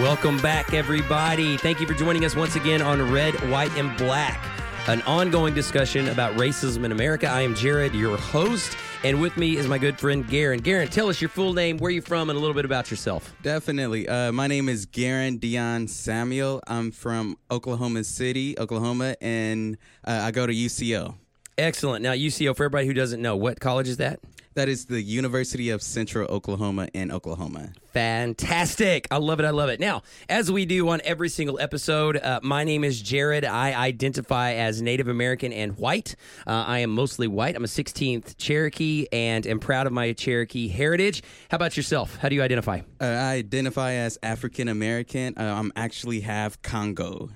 Welcome 0.00 0.38
back, 0.38 0.72
everybody. 0.72 1.58
Thank 1.58 1.78
you 1.78 1.86
for 1.86 1.92
joining 1.92 2.24
us 2.24 2.34
once 2.34 2.56
again 2.56 2.80
on 2.80 3.12
Red, 3.12 3.34
White, 3.50 3.70
and 3.76 3.94
Black, 3.98 4.42
an 4.88 5.02
ongoing 5.02 5.52
discussion 5.52 6.08
about 6.08 6.34
racism 6.38 6.84
in 6.84 6.92
America. 6.92 7.28
I 7.28 7.42
am 7.42 7.54
Jared, 7.54 7.94
your 7.94 8.16
host, 8.16 8.78
and 9.04 9.20
with 9.20 9.36
me 9.36 9.58
is 9.58 9.68
my 9.68 9.76
good 9.76 10.00
friend 10.00 10.26
Garen. 10.26 10.60
Garen, 10.60 10.88
tell 10.88 11.10
us 11.10 11.20
your 11.20 11.28
full 11.28 11.52
name, 11.52 11.76
where 11.76 11.90
you're 11.90 12.00
from, 12.00 12.30
and 12.30 12.38
a 12.38 12.40
little 12.40 12.54
bit 12.54 12.64
about 12.64 12.90
yourself. 12.90 13.34
Definitely. 13.42 14.08
Uh, 14.08 14.32
my 14.32 14.46
name 14.46 14.70
is 14.70 14.86
Garen 14.86 15.36
Dion 15.36 15.86
Samuel. 15.86 16.62
I'm 16.66 16.92
from 16.92 17.36
Oklahoma 17.50 18.02
City, 18.04 18.58
Oklahoma, 18.58 19.16
and 19.20 19.76
uh, 20.06 20.20
I 20.22 20.30
go 20.30 20.46
to 20.46 20.54
UCO. 20.54 21.14
Excellent. 21.60 22.02
Now, 22.02 22.12
UCO, 22.12 22.56
for 22.56 22.64
everybody 22.64 22.86
who 22.86 22.94
doesn't 22.94 23.20
know, 23.20 23.36
what 23.36 23.60
college 23.60 23.86
is 23.86 23.98
that? 23.98 24.20
That 24.54 24.68
is 24.68 24.86
the 24.86 25.00
University 25.00 25.70
of 25.70 25.82
Central 25.82 26.26
Oklahoma 26.28 26.88
in 26.94 27.12
Oklahoma. 27.12 27.72
Fantastic. 27.92 29.06
I 29.10 29.18
love 29.18 29.40
it. 29.40 29.44
I 29.46 29.50
love 29.50 29.68
it. 29.68 29.78
Now, 29.78 30.02
as 30.28 30.50
we 30.50 30.64
do 30.64 30.88
on 30.88 31.00
every 31.04 31.28
single 31.28 31.60
episode, 31.60 32.16
uh, 32.16 32.40
my 32.42 32.64
name 32.64 32.82
is 32.82 33.00
Jared. 33.00 33.44
I 33.44 33.74
identify 33.74 34.54
as 34.54 34.80
Native 34.80 35.06
American 35.06 35.52
and 35.52 35.76
white. 35.76 36.16
Uh, 36.46 36.64
I 36.66 36.78
am 36.78 36.90
mostly 36.90 37.28
white. 37.28 37.54
I'm 37.54 37.64
a 37.64 37.68
16th 37.68 38.38
Cherokee 38.38 39.06
and 39.12 39.46
am 39.46 39.60
proud 39.60 39.86
of 39.86 39.92
my 39.92 40.12
Cherokee 40.14 40.66
heritage. 40.66 41.22
How 41.50 41.56
about 41.56 41.76
yourself? 41.76 42.16
How 42.16 42.28
do 42.30 42.34
you 42.34 42.42
identify? 42.42 42.80
Uh, 43.00 43.04
I 43.04 43.34
identify 43.34 43.92
as 43.92 44.18
African 44.22 44.66
American. 44.66 45.34
Uh, 45.36 45.42
I'm 45.42 45.72
actually 45.76 46.20
half 46.20 46.60
Congo. 46.62 47.28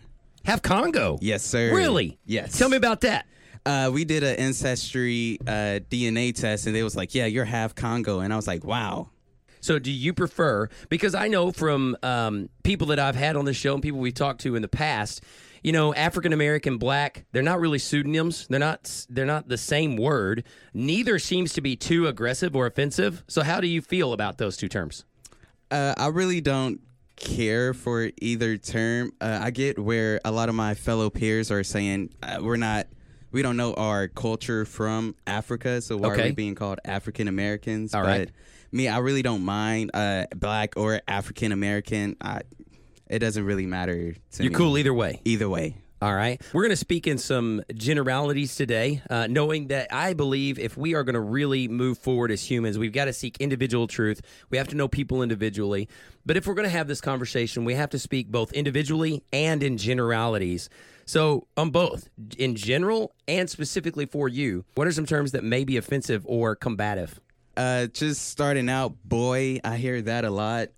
Half 0.45 0.63
Congo? 0.63 1.19
Yes, 1.21 1.45
sir. 1.45 1.75
Really? 1.75 2.19
Yes. 2.25 2.59
Tell 2.59 2.69
me 2.69 2.77
about 2.77 3.03
that. 3.03 3.27
Uh, 3.67 3.91
we 3.93 4.05
did 4.05 4.23
an 4.23 4.37
ancestry 4.37 5.39
uh, 5.47 5.81
DNA 5.91 6.35
test, 6.35 6.67
and 6.67 6.77
they 6.77 6.83
was 6.83 6.97
like, 6.97 7.15
"Yeah, 7.15 7.27
you're 7.27 7.45
half 7.45 7.75
Congo," 7.75 8.21
and 8.21 8.33
I 8.33 8.37
was 8.37 8.47
like, 8.47 8.65
"Wow." 8.65 9.11
So, 9.61 9.79
do 9.79 9.91
you 9.91 10.13
prefer? 10.13 10.69
Because 10.91 11.15
I 11.15 11.29
know 11.29 11.51
from 11.51 11.97
um, 12.03 12.51
people 12.65 12.89
that 12.89 12.99
I've 12.99 13.17
had 13.17 13.35
on 13.35 13.47
the 13.47 13.55
show 13.55 13.73
and 13.73 13.83
people 13.83 13.99
we've 13.99 14.13
talked 14.13 14.43
to 14.43 14.57
in 14.57 14.63
the 14.63 14.69
past, 14.69 15.25
you 15.63 15.73
know, 15.73 15.95
African 15.95 16.35
American, 16.35 16.77
Black, 16.77 17.25
they're 17.33 17.43
not 17.43 17.59
really 17.59 17.79
pseudonyms. 17.79 18.47
They're 18.49 18.61
not. 18.61 19.07
They're 19.09 19.25
not 19.25 19.49
the 19.49 19.57
same 19.57 19.97
word. 19.97 20.45
Neither 20.75 21.19
seems 21.19 21.55
to 21.55 21.63
be 21.63 21.77
too 21.77 22.07
aggressive 22.07 22.55
or 22.55 22.67
offensive. 22.67 23.25
So, 23.27 23.43
how 23.43 23.63
do 23.63 23.67
you 23.67 23.81
feel 23.81 24.13
about 24.13 24.37
those 24.37 24.59
two 24.59 24.69
terms? 24.69 25.07
Uh, 25.71 25.95
I 25.97 26.09
really 26.09 26.43
don't 26.43 26.81
care 27.17 27.73
for 27.73 28.11
either 28.21 28.59
term. 28.59 29.13
Uh, 29.19 29.39
I 29.41 29.51
get 29.51 29.79
where 29.79 30.21
a 30.27 30.31
lot 30.31 30.51
of 30.51 30.55
my 30.55 30.75
fellow 30.75 31.09
peers 31.09 31.51
are 31.51 31.65
saying 31.65 32.11
uh, 32.23 32.41
we're 32.43 32.57
not 32.57 32.87
we 33.35 33.43
don't 33.43 33.57
know 33.57 33.75
our 33.75 34.07
culture 34.07 34.65
from 34.65 35.17
Africa, 35.27 35.81
so 35.83 35.97
why 35.97 36.13
Okay. 36.13 36.23
are 36.23 36.25
we 36.27 36.33
being 36.33 36.55
called 36.55 36.79
African 36.85 37.27
Americans? 37.27 37.93
All 37.93 38.03
but 38.03 38.09
right. 38.09 38.31
me, 38.71 38.87
I 38.87 38.99
really 38.99 39.23
don't 39.23 39.45
mind 39.45 39.91
uh, 39.93 40.27
black 40.37 40.75
or 40.77 41.01
African 41.09 41.51
American. 41.51 42.17
I 42.21 42.43
It 43.11 43.19
doesn't 43.19 43.45
really 43.45 43.67
matter 43.67 44.13
to 44.33 44.43
You're 44.43 44.53
me. 44.53 44.57
cool 44.57 44.79
either 44.79 44.95
way. 44.95 45.21
Either 45.25 45.49
way. 45.49 45.77
All 46.01 46.15
right. 46.15 46.41
We're 46.53 46.63
going 46.63 46.71
to 46.71 46.77
speak 46.77 47.07
in 47.07 47.19
some 47.19 47.63
generalities 47.75 48.55
today, 48.57 49.01
uh, 49.11 49.27
knowing 49.27 49.69
that 49.69 49.93
I 49.93 50.13
believe 50.13 50.59
if 50.59 50.77
we 50.77 50.95
are 50.95 51.03
going 51.03 51.15
to 51.15 51.21
really 51.21 51.67
move 51.67 51.99
forward 51.99 52.31
as 52.31 52.49
humans, 52.49 52.79
we've 52.79 52.93
got 52.93 53.07
to 53.07 53.13
seek 53.13 53.37
individual 53.41 53.87
truth. 53.89 54.21
We 54.51 54.59
have 54.59 54.69
to 54.69 54.77
know 54.77 54.87
people 54.87 55.23
individually. 55.23 55.89
But 56.27 56.37
if 56.37 56.47
we're 56.47 56.55
going 56.55 56.69
to 56.69 56.77
have 56.77 56.89
this 56.89 57.01
conversation, 57.01 57.65
we 57.65 57.75
have 57.75 57.91
to 57.91 57.99
speak 57.99 58.29
both 58.29 58.53
individually 58.53 59.23
and 59.33 59.63
in 59.63 59.77
generalities. 59.79 60.69
So, 61.07 61.47
on 61.57 61.71
both, 61.71 62.09
in 62.39 62.55
general 62.55 63.13
and 63.29 63.49
specifically 63.51 64.07
for 64.07 64.29
you, 64.29 64.65
what 64.75 64.87
are 64.87 64.93
some 64.93 65.07
terms 65.07 65.33
that 65.33 65.45
may 65.45 65.65
be 65.65 65.77
offensive 65.77 66.25
or 66.27 66.57
combative? 66.57 67.21
Uh, 67.57 67.87
just 67.87 68.29
starting 68.31 68.69
out, 68.69 68.95
boy, 69.05 69.61
I 69.63 69.77
hear 69.77 70.01
that 70.03 70.25
a 70.25 70.31
lot. 70.31 70.69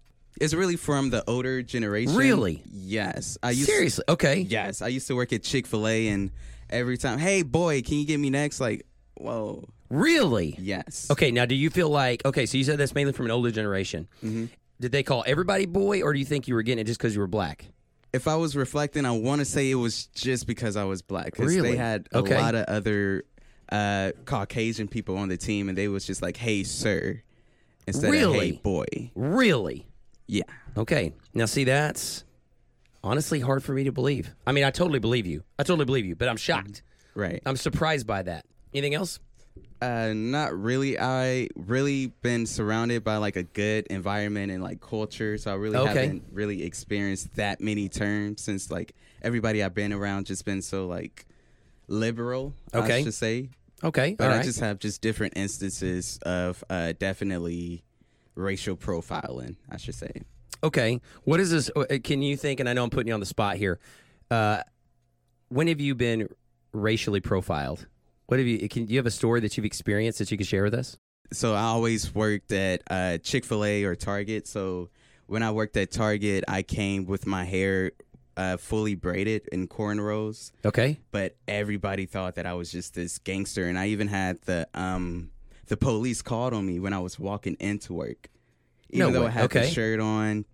It's 0.40 0.52
really 0.52 0.76
from 0.76 1.08
the 1.10 1.24
older 1.26 1.62
generation. 1.62 2.14
Really? 2.14 2.62
Yes. 2.70 3.38
I 3.42 3.50
used 3.52 3.70
Seriously? 3.70 4.04
Okay. 4.08 4.40
Yes, 4.40 4.82
I 4.82 4.88
used 4.88 5.06
to 5.06 5.16
work 5.16 5.32
at 5.32 5.42
Chick 5.42 5.66
Fil 5.66 5.86
A, 5.88 6.08
and 6.08 6.30
every 6.68 6.98
time, 6.98 7.18
hey 7.18 7.42
boy, 7.42 7.80
can 7.82 7.96
you 7.98 8.04
get 8.06 8.20
me 8.20 8.28
next? 8.28 8.60
Like, 8.60 8.84
whoa, 9.14 9.64
Really? 9.88 10.56
yes. 10.60 11.06
Okay, 11.10 11.30
now 11.30 11.46
do 11.46 11.54
you 11.54 11.70
feel 11.70 11.88
like 11.88 12.24
okay? 12.26 12.44
So 12.44 12.58
you 12.58 12.64
said 12.64 12.76
that's 12.78 12.94
mainly 12.94 13.12
from 13.12 13.24
an 13.26 13.30
older 13.30 13.50
generation. 13.50 14.08
Mm-hmm. 14.22 14.46
Did 14.78 14.92
they 14.92 15.02
call 15.02 15.24
everybody 15.26 15.64
boy, 15.64 16.02
or 16.02 16.12
do 16.12 16.18
you 16.18 16.26
think 16.26 16.48
you 16.48 16.54
were 16.54 16.62
getting 16.62 16.80
it 16.80 16.84
just 16.86 16.98
because 16.98 17.14
you 17.14 17.20
were 17.22 17.26
black? 17.26 17.64
If 18.12 18.28
I 18.28 18.36
was 18.36 18.56
reflecting, 18.56 19.04
I 19.04 19.10
want 19.12 19.40
to 19.40 19.44
say 19.44 19.70
it 19.70 19.74
was 19.74 20.06
just 20.06 20.46
because 20.46 20.76
I 20.76 20.84
was 20.84 21.02
black. 21.02 21.26
Because 21.26 21.54
Really? 21.54 21.72
they 21.72 21.76
had 21.76 22.08
a 22.12 22.18
Okay. 22.18 22.40
lot 22.40 22.54
of 22.54 22.64
other 22.66 23.24
uh, 23.70 24.12
Caucasian 24.24 24.88
people 24.88 25.16
on 25.18 25.28
the 25.28 25.36
team, 25.36 25.68
and 25.68 25.76
they 25.76 25.88
was 25.88 26.06
just 26.06 26.22
like, 26.22 26.36
hey 26.36 26.62
sir, 26.64 27.20
instead 27.86 28.14
of 28.14 28.34
hey 28.34 28.52
boy. 28.52 28.84
Really? 29.14 29.86
Yeah. 30.26 30.44
Okay. 30.76 31.12
Now 31.34 31.46
see, 31.46 31.64
that's 31.64 32.24
honestly 33.04 33.40
hard 33.40 33.62
for 33.62 33.72
me 33.72 33.84
to 33.84 33.92
believe. 33.92 34.34
I 34.46 34.52
mean, 34.52 34.64
I 34.64 34.70
totally 34.70 34.98
believe 34.98 35.26
you. 35.26 35.42
I 35.58 35.62
totally 35.62 35.84
believe 35.84 36.06
you, 36.06 36.16
but 36.16 36.28
I'm 36.28 36.36
shocked. 36.36 36.82
Right. 37.14 37.42
I'm 37.46 37.56
surprised 37.56 38.06
by 38.06 38.22
that. 38.22 38.44
Anything 38.72 38.94
else? 38.94 39.18
Uh, 39.80 40.12
not 40.14 40.58
really. 40.58 40.98
I 40.98 41.48
really 41.54 42.06
been 42.22 42.46
surrounded 42.46 43.04
by 43.04 43.18
like 43.18 43.36
a 43.36 43.42
good 43.42 43.86
environment 43.88 44.50
and 44.50 44.62
like 44.62 44.80
culture, 44.80 45.36
so 45.38 45.50
I 45.52 45.54
really 45.54 45.76
Okay. 45.76 46.02
haven't 46.06 46.24
really 46.32 46.62
experienced 46.62 47.34
that 47.36 47.60
many 47.60 47.88
terms 47.88 48.40
since 48.42 48.70
like 48.70 48.94
everybody 49.22 49.62
I've 49.62 49.74
been 49.74 49.92
around 49.92 50.26
just 50.26 50.44
been 50.44 50.62
so 50.62 50.86
like 50.86 51.26
liberal. 51.88 52.54
Okay. 52.74 53.00
I 53.00 53.02
should 53.04 53.14
say. 53.14 53.50
Okay. 53.84 54.14
But 54.18 54.30
I 54.30 54.42
just 54.42 54.60
have 54.60 54.78
just 54.78 55.02
different 55.02 55.34
instances 55.36 56.18
of 56.22 56.64
uh, 56.70 56.94
definitely 56.98 57.82
racial 58.34 58.76
profiling. 58.76 59.56
I 59.70 59.76
should 59.76 59.94
say. 59.94 60.10
Okay. 60.64 61.00
What 61.24 61.38
is 61.38 61.50
this? 61.50 61.70
uh, 61.76 61.84
Can 62.02 62.22
you 62.22 62.36
think? 62.38 62.60
And 62.60 62.68
I 62.68 62.72
know 62.72 62.82
I'm 62.82 62.90
putting 62.90 63.08
you 63.08 63.14
on 63.14 63.20
the 63.20 63.26
spot 63.26 63.56
here. 63.56 63.78
Uh, 64.30 64.62
when 65.50 65.68
have 65.68 65.80
you 65.80 65.94
been 65.94 66.28
racially 66.72 67.20
profiled? 67.20 67.86
What 68.26 68.38
have 68.38 68.46
you? 68.48 68.68
Can 68.68 68.86
do 68.86 68.92
you 68.94 68.98
have 68.98 69.06
a 69.06 69.10
story 69.10 69.40
that 69.40 69.56
you've 69.56 69.66
experienced 69.66 70.18
that 70.18 70.30
you 70.30 70.36
can 70.36 70.46
share 70.46 70.62
with 70.64 70.74
us? 70.74 70.96
So 71.32 71.54
I 71.54 71.62
always 71.62 72.14
worked 72.14 72.52
at 72.52 72.82
uh, 72.90 73.18
Chick 73.18 73.44
Fil 73.44 73.64
A 73.64 73.84
or 73.84 73.94
Target. 73.94 74.46
So 74.46 74.90
when 75.26 75.42
I 75.42 75.50
worked 75.50 75.76
at 75.76 75.90
Target, 75.90 76.44
I 76.48 76.62
came 76.62 77.06
with 77.06 77.26
my 77.26 77.44
hair 77.44 77.92
uh, 78.36 78.56
fully 78.56 78.94
braided 78.94 79.48
in 79.50 79.66
cornrows. 79.68 80.52
Okay. 80.64 81.00
But 81.10 81.36
everybody 81.48 82.06
thought 82.06 82.34
that 82.36 82.46
I 82.46 82.54
was 82.54 82.70
just 82.70 82.94
this 82.94 83.18
gangster, 83.18 83.64
and 83.66 83.78
I 83.78 83.88
even 83.88 84.08
had 84.08 84.40
the 84.42 84.68
um 84.74 85.30
the 85.66 85.76
police 85.76 86.22
called 86.22 86.52
on 86.54 86.64
me 86.66 86.78
when 86.78 86.92
I 86.92 86.98
was 87.00 87.18
walking 87.18 87.56
into 87.60 87.92
work, 87.92 88.28
even 88.90 89.06
No 89.08 89.12
though 89.12 89.20
way. 89.22 89.28
I 89.28 89.30
had 89.30 89.44
Okay. 89.46 89.60
the 89.62 89.66
shirt 89.70 89.98
on, 90.00 90.44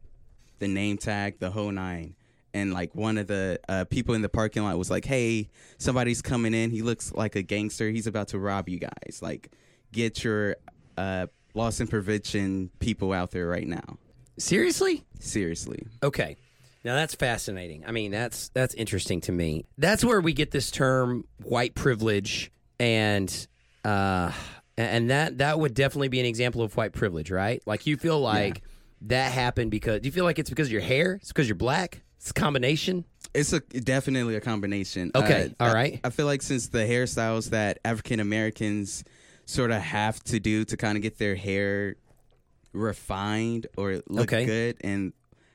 the 0.59 0.69
name 0.69 0.97
tag, 0.97 1.39
the 1.39 1.51
whole 1.51 1.71
nine. 1.71 2.15
And 2.55 2.73
like 2.73 2.95
one 2.95 3.17
of 3.19 3.27
the 3.27 3.59
uh, 3.69 3.85
people 3.85 4.15
in 4.15 4.23
the 4.23 4.29
parking 4.29 4.63
lot 4.63 4.77
was 4.77 4.91
like, 4.91 5.05
"Hey, 5.05 5.49
somebody's 5.79 6.21
coming 6.21 6.53
in. 6.53 6.71
He 6.71 6.83
looks 6.83 7.13
like 7.13 7.35
a 7.35 7.43
gangster. 7.43 7.89
He's 7.91 8.07
about 8.07 8.29
to 8.29 8.39
rob 8.39 8.69
you 8.69 8.79
guys. 8.79 9.21
Like, 9.23 9.51
get 9.93 10.23
your 10.23 10.57
uh, 10.97 11.27
loss 11.55 11.81
and 11.81 11.89
prevention 11.89 12.71
people 12.79 13.13
out 13.13 13.31
there 13.31 13.47
right 13.47 13.67
now. 13.67 13.99
Seriously? 14.39 15.05
Seriously. 15.21 15.87
Okay. 16.03 16.37
Now 16.85 16.95
that's 16.97 17.15
fascinating. 17.15 17.85
I 17.87 17.93
mean, 17.93 18.11
that's 18.11 18.49
that's 18.51 18.75
interesting 18.75 19.21
to 19.23 19.33
me. 19.33 19.67
That's 19.79 20.05
where 20.05 20.21
we 20.21 20.33
get 20.33 20.51
this 20.51 20.71
term 20.71 21.25
white 21.43 21.75
privilege 21.75 22.51
and 22.81 23.47
uh 23.85 24.33
and 24.77 25.11
that 25.11 25.39
that 25.39 25.61
would 25.61 25.75
definitely 25.75 26.09
be 26.09 26.19
an 26.19 26.27
example 26.27 26.63
of 26.63 26.77
white 26.77 26.93
privilege, 26.93 27.31
right? 27.31 27.63
Like 27.67 27.87
you 27.87 27.97
feel 27.97 28.21
like 28.21 28.63
that 29.03 29.31
happened 29.31 29.71
because 29.71 30.01
do 30.01 30.09
you 30.09 30.13
feel 30.13 30.25
like 30.25 30.41
it's 30.41 30.51
because 30.51 30.69
of 30.69 30.73
your 30.73 30.81
hair? 30.81 31.15
It's 31.15 31.29
because 31.29 31.49
you're 31.49 31.55
black? 31.55 32.03
It's 32.23 32.31
a 32.31 32.35
combination? 32.35 33.05
It's 33.35 33.53
a 33.53 33.59
definitely 33.59 34.37
a 34.37 34.41
combination. 34.41 35.11
Okay, 35.13 35.53
Uh, 35.59 35.65
all 35.65 35.75
I- 35.77 36.01
I, 36.05 36.11
feel 36.11 36.27
like 36.27 36.41
since 36.41 36.69
the 36.69 36.79
hairstyles 36.87 37.51
that 37.51 37.81
African 37.85 38.21
Americans 38.21 39.03
sort 39.45 39.73
of 39.73 39.83
have 39.83 40.23
to 40.25 40.39
do 40.39 40.65
to 40.67 40.77
kind 40.77 40.97
of 40.97 41.03
get 41.03 41.19
their 41.19 41.35
hair 41.35 41.97
refined 42.73 43.67
or 43.77 44.03
look 44.09 44.33
Okay. 44.33 44.45
good, 44.47 44.77
and 44.83 45.13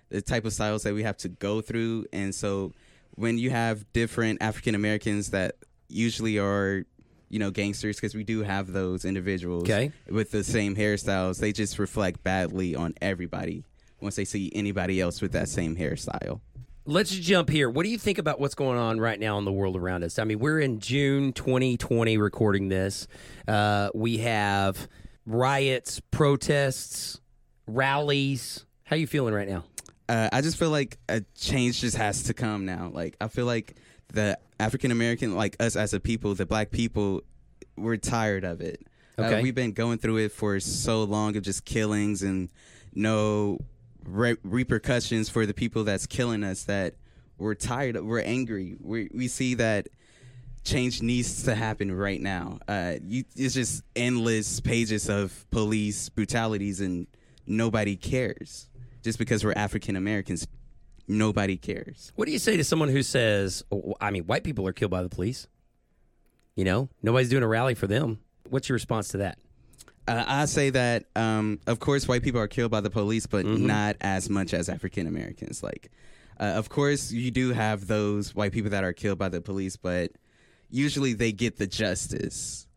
the 0.09 0.21
type 0.21 0.43
of 0.43 0.51
styles 0.51 0.83
that 0.83 0.93
we 0.93 1.03
have 1.03 1.15
to 1.19 1.29
go 1.29 1.61
through, 1.61 2.05
and 2.11 2.35
so 2.35 2.73
when 3.15 3.37
you 3.37 3.49
have 3.49 3.85
different 3.93 4.41
African 4.41 4.75
Americans 4.75 5.29
that 5.29 5.55
usually 5.87 6.37
are 6.37 6.83
you 7.29 7.39
know 7.39 7.49
gangsters 7.49 7.95
because 7.95 8.13
we 8.13 8.25
do 8.25 8.43
have 8.43 8.73
those 8.73 9.05
individuals 9.05 9.63
Okay. 9.63 9.91
with 10.09 10.31
the 10.31 10.43
same 10.43 10.75
hairstyles 10.75 11.39
they 11.39 11.51
just 11.51 11.77
reflect 11.79 12.23
badly 12.23 12.73
on 12.75 12.93
everybody 13.01 13.63
once 13.99 14.15
they 14.15 14.23
see 14.23 14.49
anybody 14.55 15.01
else 15.01 15.21
with 15.21 15.31
that 15.33 15.49
same 15.49 15.75
hairstyle 15.75 16.39
Let's 16.89 17.11
jump 17.11 17.49
here. 17.49 17.69
What 17.69 17.83
do 17.83 17.89
you 17.89 17.97
think 17.97 18.17
about 18.17 18.39
what's 18.39 18.55
going 18.55 18.77
on 18.77 18.97
right 18.97 19.19
now 19.19 19.37
in 19.37 19.43
the 19.43 19.51
world 19.51 19.75
around 19.75 20.05
us? 20.05 20.17
I 20.17 20.23
mean, 20.23 20.39
we're 20.39 20.61
in 20.61 20.79
June 20.79 21.33
2020 21.33 22.17
recording 22.17 22.69
this. 22.69 23.09
Uh, 23.45 23.89
we 23.93 24.19
have 24.19 24.87
riots, 25.25 25.99
protests, 26.11 27.19
rallies. 27.67 28.65
How 28.85 28.95
you 28.95 29.05
feeling 29.05 29.33
right 29.33 29.49
now? 29.49 29.65
uh, 30.09 30.29
I 30.31 30.41
just 30.41 30.57
feel 30.57 30.69
like 30.69 30.97
a 31.09 31.21
change 31.35 31.81
just 31.81 31.97
has 31.97 32.23
to 32.23 32.33
come 32.33 32.65
now. 32.65 32.89
Like 32.93 33.17
I 33.19 33.27
feel 33.27 33.45
like 33.45 33.75
the 34.13 34.37
African 34.59 34.91
American, 34.91 35.35
like 35.35 35.57
us 35.59 35.75
as 35.75 35.93
a 35.93 35.99
people, 35.99 36.33
the 36.35 36.45
black 36.45 36.71
people, 36.71 37.21
we're 37.75 37.97
tired 37.97 38.43
of 38.43 38.61
it. 38.61 38.85
Okay. 39.19 39.39
Uh, 39.39 39.41
we've 39.41 39.55
been 39.55 39.73
going 39.73 39.97
through 39.97 40.17
it 40.17 40.31
for 40.31 40.59
so 40.59 41.03
long 41.03 41.35
of 41.35 41.43
just 41.43 41.65
killings 41.65 42.21
and 42.23 42.49
no 42.93 43.59
re- 44.07 44.37
repercussions 44.43 45.29
for 45.29 45.45
the 45.45 45.53
people 45.53 45.83
that's 45.83 46.07
killing 46.07 46.43
us 46.43 46.63
that 46.63 46.95
we're 47.37 47.53
tired 47.53 48.01
we're 48.03 48.21
angry. 48.21 48.77
We 48.81 49.09
we 49.13 49.27
see 49.27 49.53
that 49.55 49.89
change 50.63 51.01
needs 51.01 51.43
to 51.43 51.55
happen 51.55 51.91
right 51.95 52.19
now. 52.19 52.59
Uh, 52.67 52.95
you, 53.03 53.23
it's 53.35 53.53
just 53.53 53.83
endless 53.95 54.59
pages 54.59 55.09
of 55.09 55.45
police 55.51 56.09
brutalities 56.09 56.81
and 56.81 57.07
nobody 57.45 57.95
cares. 57.95 58.69
Just 59.03 59.19
because 59.19 59.45
we're 59.45 59.53
African 59.53 59.95
Americans, 59.95 60.47
nobody 61.07 61.55
cares. 61.55 62.11
What 62.15 62.25
do 62.25 62.31
you 62.31 62.39
say 62.39 62.57
to 62.57 62.63
someone 62.63 62.89
who 62.89 63.03
says, 63.03 63.63
I 64.01 64.11
mean, 64.11 64.23
white 64.23 64.43
people 64.43 64.67
are 64.67 64.73
killed 64.73 64.91
by 64.91 65.03
the 65.03 65.09
police? 65.09 65.47
You 66.55 66.65
know, 66.65 66.89
nobody's 67.01 67.29
doing 67.29 67.43
a 67.43 67.47
rally 67.47 67.75
for 67.75 67.87
them. 67.87 68.19
What's 68.49 68.67
your 68.67 68.73
response 68.73 69.09
to 69.09 69.17
that? 69.17 69.37
Uh, 70.07 70.23
I 70.25 70.45
say 70.45 70.69
that, 70.69 71.05
um, 71.15 71.59
of 71.67 71.79
course, 71.79 72.07
white 72.07 72.23
people 72.23 72.39
are 72.39 72.47
killed 72.47 72.71
by 72.71 72.81
the 72.81 72.89
police, 72.89 73.25
but 73.25 73.45
not 73.45 73.97
as 73.99 74.29
much 74.29 74.53
as 74.53 74.69
African 74.69 75.05
Americans. 75.05 75.61
Like, 75.61 75.91
uh, 76.39 76.43
of 76.43 76.69
course, 76.69 77.11
you 77.11 77.29
do 77.29 77.51
have 77.51 77.87
those 77.87 78.33
white 78.33 78.53
people 78.53 78.71
that 78.71 78.83
are 78.83 78.93
killed 78.93 79.17
by 79.17 79.27
the 79.29 79.41
police, 79.41 79.75
but 79.75 80.11
usually 80.69 81.13
they 81.13 81.31
get 81.31 81.57
the 81.57 81.67
justice. 81.67 82.67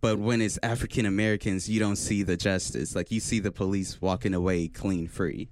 But 0.00 0.18
when 0.18 0.42
it's 0.42 0.58
African 0.62 1.06
Americans, 1.06 1.68
you 1.68 1.80
don't 1.80 1.96
see 1.96 2.22
the 2.22 2.36
justice. 2.36 2.94
Like, 2.94 3.10
you 3.10 3.20
see 3.20 3.40
the 3.40 3.50
police 3.50 4.00
walking 4.00 4.34
away 4.34 4.68
clean 4.68 5.08
free. 5.08 5.48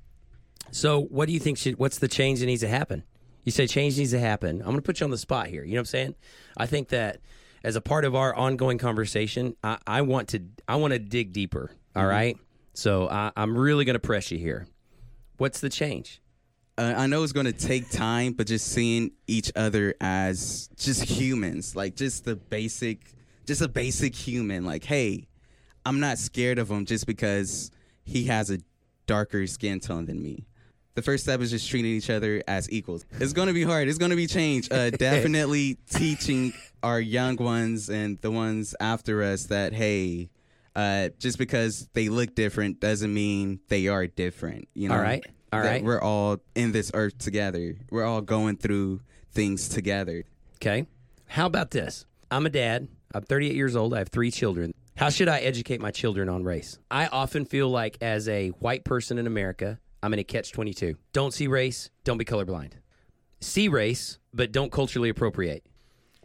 So, 0.70 1.00
what 1.00 1.26
do 1.26 1.32
you 1.32 1.40
think 1.40 1.58
should? 1.58 1.78
What's 1.78 1.98
the 1.98 2.08
change 2.08 2.40
that 2.40 2.46
needs 2.46 2.60
to 2.60 2.68
happen? 2.68 3.04
You 3.44 3.52
say 3.52 3.66
change 3.66 3.96
needs 3.96 4.10
to 4.10 4.18
happen. 4.18 4.58
I'm 4.58 4.66
going 4.66 4.76
to 4.76 4.82
put 4.82 5.00
you 5.00 5.04
on 5.04 5.10
the 5.10 5.18
spot 5.18 5.46
here. 5.46 5.64
You 5.64 5.74
know 5.74 5.76
what 5.76 5.82
I'm 5.82 5.86
saying? 5.86 6.14
I 6.56 6.66
think 6.66 6.88
that 6.88 7.20
as 7.64 7.76
a 7.76 7.80
part 7.80 8.04
of 8.04 8.14
our 8.14 8.34
ongoing 8.34 8.78
conversation, 8.78 9.56
I, 9.62 9.78
I 9.86 10.02
want 10.02 10.28
to 10.28 10.42
I 10.68 10.76
want 10.76 10.92
to 10.92 10.98
dig 10.98 11.32
deeper. 11.32 11.70
all 11.94 12.06
right. 12.06 12.36
So 12.74 13.08
I, 13.08 13.32
I'm 13.36 13.56
really 13.56 13.84
going 13.84 13.94
to 13.94 14.00
press 14.00 14.30
you 14.30 14.38
here. 14.38 14.66
What's 15.38 15.60
the 15.60 15.70
change? 15.70 16.20
uh, 16.78 16.94
I 16.96 17.06
know 17.06 17.22
it's 17.22 17.32
going 17.32 17.46
to 17.46 17.52
take 17.52 17.90
time, 17.90 18.32
but 18.32 18.46
just 18.46 18.66
seeing 18.68 19.12
each 19.26 19.50
other 19.56 19.94
as 20.00 20.68
just 20.76 21.04
humans, 21.04 21.74
like 21.74 21.96
just 21.96 22.24
the 22.24 22.36
basic, 22.36 23.14
just 23.46 23.62
a 23.62 23.68
basic 23.68 24.14
human. 24.14 24.64
Like, 24.64 24.84
hey, 24.84 25.26
I'm 25.84 26.00
not 26.00 26.18
scared 26.18 26.58
of 26.58 26.70
him 26.70 26.84
just 26.84 27.06
because 27.06 27.70
he 28.04 28.24
has 28.24 28.50
a 28.50 28.58
darker 29.06 29.46
skin 29.46 29.80
tone 29.80 30.04
than 30.06 30.22
me. 30.22 30.46
The 30.96 31.02
first 31.02 31.24
step 31.24 31.42
is 31.42 31.50
just 31.50 31.68
treating 31.68 31.90
each 31.92 32.08
other 32.08 32.42
as 32.48 32.70
equals. 32.72 33.04
It's 33.20 33.34
going 33.34 33.48
to 33.48 33.54
be 33.54 33.64
hard. 33.64 33.86
It's 33.86 33.98
going 33.98 34.10
to 34.10 34.16
be 34.16 34.26
change. 34.26 34.72
Uh, 34.72 34.88
definitely 34.98 35.76
teaching 35.90 36.54
our 36.82 36.98
young 36.98 37.36
ones 37.36 37.90
and 37.90 38.18
the 38.22 38.30
ones 38.30 38.74
after 38.80 39.22
us 39.22 39.44
that 39.44 39.74
hey, 39.74 40.30
uh, 40.74 41.10
just 41.18 41.36
because 41.36 41.86
they 41.92 42.08
look 42.08 42.34
different 42.34 42.80
doesn't 42.80 43.12
mean 43.12 43.60
they 43.68 43.88
are 43.88 44.06
different. 44.06 44.68
You 44.72 44.88
know. 44.88 44.94
All 44.94 45.02
right. 45.02 45.22
All 45.52 45.62
that 45.62 45.68
right. 45.68 45.84
We're 45.84 46.00
all 46.00 46.38
in 46.54 46.72
this 46.72 46.90
earth 46.94 47.18
together. 47.18 47.76
We're 47.90 48.06
all 48.06 48.22
going 48.22 48.56
through 48.56 49.02
things 49.32 49.68
together. 49.68 50.24
Okay. 50.56 50.86
How 51.26 51.44
about 51.44 51.72
this? 51.72 52.06
I'm 52.30 52.46
a 52.46 52.50
dad. 52.50 52.88
I'm 53.12 53.22
38 53.22 53.54
years 53.54 53.76
old. 53.76 53.92
I 53.92 53.98
have 53.98 54.08
three 54.08 54.30
children. 54.30 54.72
How 54.96 55.10
should 55.10 55.28
I 55.28 55.40
educate 55.40 55.78
my 55.78 55.90
children 55.90 56.30
on 56.30 56.42
race? 56.42 56.78
I 56.90 57.06
often 57.08 57.44
feel 57.44 57.68
like, 57.68 57.98
as 58.00 58.30
a 58.30 58.48
white 58.48 58.82
person 58.82 59.18
in 59.18 59.26
America, 59.26 59.78
I'm 60.06 60.12
in 60.12 60.20
a 60.20 60.24
catch 60.24 60.52
22. 60.52 60.96
Don't 61.12 61.34
see 61.34 61.48
race, 61.48 61.90
don't 62.04 62.16
be 62.16 62.24
colorblind. 62.24 62.74
See 63.40 63.66
race, 63.66 64.20
but 64.32 64.52
don't 64.52 64.70
culturally 64.70 65.08
appropriate. 65.08 65.66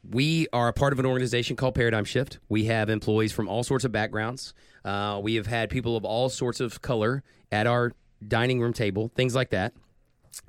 We 0.08 0.48
are 0.54 0.68
a 0.68 0.74
part 0.74 0.94
of 0.94 1.00
an 1.00 1.08
organization 1.08 1.56
called 1.56 1.74
Paradigm 1.74 2.06
Shift. 2.06 2.38
We 2.48 2.66
have 2.66 2.92
employees 2.92 3.32
from 3.32 3.50
all 3.50 3.64
sorts 3.64 3.84
of 3.84 3.92
backgrounds. 3.92 4.54
Uh, 4.86 5.20
we 5.24 5.34
have 5.34 5.48
had 5.48 5.72
people 5.72 5.98
of 5.98 6.06
all 6.06 6.30
sorts 6.30 6.60
of 6.60 6.84
color 6.84 7.24
at 7.52 7.66
our 7.66 7.94
dining 8.28 8.62
room 8.62 8.72
table, 8.72 9.12
things 9.16 9.34
like 9.34 9.50
that. 9.50 9.74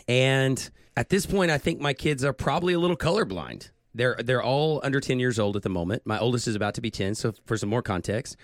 And 0.07 0.71
at 0.95 1.09
this 1.09 1.25
point, 1.25 1.51
I 1.51 1.57
think 1.57 1.81
my 1.81 1.95
kids 1.95 2.25
are 2.25 2.35
probably 2.35 2.75
a 2.75 2.79
little 2.79 2.99
colorblind. 2.99 3.71
They're 3.95 4.17
they're 4.23 4.43
all 4.43 4.83
under 4.85 5.01
ten 5.01 5.19
years 5.19 5.39
old 5.39 5.57
at 5.57 5.63
the 5.63 5.71
moment. 5.71 6.03
My 6.05 6.19
oldest 6.19 6.47
is 6.49 6.55
about 6.55 6.75
to 6.75 6.83
be 6.83 6.91
ten. 6.91 7.15
So 7.15 7.33
for 7.47 7.57
some 7.57 7.71
more 7.71 7.83
context, 7.83 8.37